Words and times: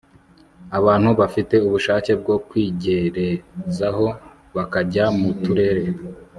abantu 0.77 1.09
bafite 1.19 1.55
ubushake 1.67 2.11
bwo 2.21 2.35
kwigerezaho 2.47 4.07
bakajya 4.55 5.05
mu 5.19 5.29
turere 5.43 5.83